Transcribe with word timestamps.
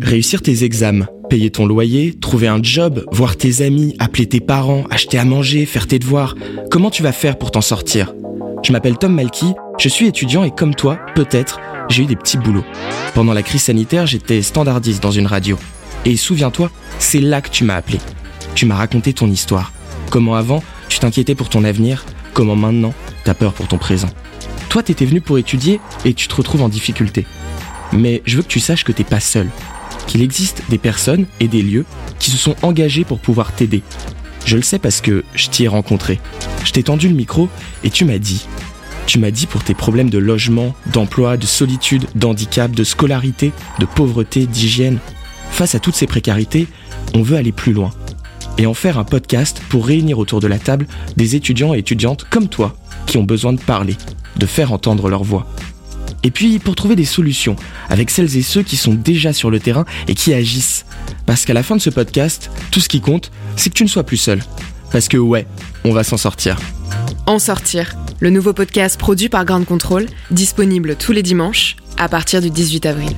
Réussir 0.00 0.42
tes 0.42 0.64
examens, 0.64 1.06
payer 1.30 1.50
ton 1.50 1.66
loyer, 1.66 2.12
trouver 2.12 2.48
un 2.48 2.62
job, 2.62 3.06
voir 3.12 3.36
tes 3.36 3.62
amis, 3.62 3.94
appeler 3.98 4.26
tes 4.26 4.40
parents, 4.40 4.84
acheter 4.90 5.18
à 5.18 5.24
manger, 5.24 5.64
faire 5.64 5.86
tes 5.86 5.98
devoirs. 5.98 6.34
Comment 6.70 6.90
tu 6.90 7.02
vas 7.02 7.12
faire 7.12 7.38
pour 7.38 7.50
t'en 7.50 7.60
sortir? 7.60 8.14
Je 8.62 8.72
m'appelle 8.72 8.98
Tom 8.98 9.14
Malky, 9.14 9.54
je 9.78 9.88
suis 9.88 10.06
étudiant 10.06 10.44
et 10.44 10.50
comme 10.50 10.74
toi, 10.74 10.98
peut-être, 11.14 11.60
j'ai 11.88 12.02
eu 12.02 12.06
des 12.06 12.16
petits 12.16 12.38
boulots. 12.38 12.64
Pendant 13.14 13.32
la 13.32 13.42
crise 13.42 13.62
sanitaire, 13.62 14.06
j'étais 14.06 14.42
standardiste 14.42 15.02
dans 15.02 15.10
une 15.10 15.26
radio. 15.26 15.56
Et 16.04 16.16
souviens-toi, 16.16 16.70
c'est 16.98 17.20
là 17.20 17.40
que 17.40 17.50
tu 17.50 17.64
m'as 17.64 17.76
appelé. 17.76 17.98
Tu 18.54 18.66
m'as 18.66 18.76
raconté 18.76 19.12
ton 19.12 19.28
histoire. 19.28 19.72
Comment 20.10 20.34
avant, 20.34 20.62
tu 20.88 20.98
t'inquiétais 20.98 21.34
pour 21.34 21.48
ton 21.48 21.64
avenir, 21.64 22.04
comment 22.34 22.56
maintenant, 22.56 22.94
t'as 23.24 23.34
peur 23.34 23.52
pour 23.52 23.68
ton 23.68 23.78
présent. 23.78 24.10
Toi, 24.68 24.82
t'étais 24.82 25.06
venu 25.06 25.20
pour 25.20 25.38
étudier 25.38 25.80
et 26.04 26.14
tu 26.14 26.28
te 26.28 26.34
retrouves 26.34 26.62
en 26.62 26.68
difficulté. 26.68 27.24
Mais 27.92 28.22
je 28.24 28.36
veux 28.36 28.42
que 28.42 28.48
tu 28.48 28.60
saches 28.60 28.84
que 28.84 28.92
t'es 28.92 29.04
pas 29.04 29.20
seul. 29.20 29.48
Qu'il 30.06 30.22
existe 30.22 30.62
des 30.68 30.78
personnes 30.78 31.26
et 31.40 31.48
des 31.48 31.62
lieux 31.62 31.84
qui 32.18 32.30
se 32.30 32.36
sont 32.36 32.56
engagés 32.62 33.04
pour 33.04 33.18
pouvoir 33.18 33.52
t'aider. 33.52 33.82
Je 34.44 34.56
le 34.56 34.62
sais 34.62 34.78
parce 34.78 35.00
que 35.00 35.24
je 35.34 35.48
t'y 35.48 35.64
ai 35.64 35.68
rencontré. 35.68 36.20
Je 36.64 36.72
t'ai 36.72 36.82
tendu 36.82 37.08
le 37.08 37.14
micro 37.14 37.48
et 37.84 37.90
tu 37.90 38.04
m'as 38.04 38.18
dit. 38.18 38.46
Tu 39.06 39.18
m'as 39.18 39.30
dit 39.30 39.46
pour 39.46 39.62
tes 39.62 39.74
problèmes 39.74 40.10
de 40.10 40.18
logement, 40.18 40.74
d'emploi, 40.92 41.36
de 41.36 41.46
solitude, 41.46 42.06
d'handicap, 42.14 42.70
de 42.70 42.84
scolarité, 42.84 43.52
de 43.78 43.86
pauvreté, 43.86 44.46
d'hygiène. 44.46 44.98
Face 45.50 45.74
à 45.74 45.80
toutes 45.80 45.96
ces 45.96 46.06
précarités, 46.06 46.66
on 47.14 47.22
veut 47.22 47.36
aller 47.36 47.52
plus 47.52 47.72
loin 47.72 47.90
et 48.58 48.66
en 48.66 48.74
faire 48.74 48.98
un 48.98 49.04
podcast 49.04 49.62
pour 49.68 49.86
réunir 49.86 50.18
autour 50.18 50.40
de 50.40 50.46
la 50.46 50.58
table 50.58 50.86
des 51.16 51.36
étudiants 51.36 51.74
et 51.74 51.78
étudiantes 51.78 52.26
comme 52.28 52.48
toi 52.48 52.76
qui 53.06 53.18
ont 53.18 53.24
besoin 53.24 53.52
de 53.52 53.60
parler, 53.60 53.96
de 54.36 54.46
faire 54.46 54.72
entendre 54.72 55.08
leur 55.08 55.24
voix. 55.24 55.46
Et 56.22 56.30
puis 56.30 56.58
pour 56.58 56.74
trouver 56.74 56.96
des 56.96 57.04
solutions 57.04 57.56
avec 57.88 58.10
celles 58.10 58.36
et 58.36 58.42
ceux 58.42 58.62
qui 58.62 58.76
sont 58.76 58.94
déjà 58.94 59.32
sur 59.32 59.50
le 59.50 59.60
terrain 59.60 59.84
et 60.08 60.14
qui 60.14 60.32
agissent. 60.34 60.84
Parce 61.26 61.44
qu'à 61.44 61.54
la 61.54 61.62
fin 61.62 61.76
de 61.76 61.80
ce 61.80 61.90
podcast, 61.90 62.50
tout 62.70 62.80
ce 62.80 62.88
qui 62.88 63.00
compte, 63.00 63.30
c'est 63.56 63.70
que 63.70 63.74
tu 63.74 63.84
ne 63.84 63.88
sois 63.88 64.04
plus 64.04 64.16
seul. 64.16 64.40
Parce 64.90 65.08
que 65.08 65.16
ouais, 65.16 65.46
on 65.84 65.92
va 65.92 66.04
s'en 66.04 66.16
sortir. 66.16 66.58
En 67.26 67.38
sortir, 67.38 67.96
le 68.20 68.30
nouveau 68.30 68.52
podcast 68.52 68.98
produit 68.98 69.28
par 69.28 69.44
Ground 69.44 69.64
Control, 69.64 70.06
disponible 70.30 70.96
tous 70.96 71.12
les 71.12 71.22
dimanches 71.22 71.76
à 71.98 72.08
partir 72.08 72.40
du 72.40 72.50
18 72.50 72.86
avril. 72.86 73.16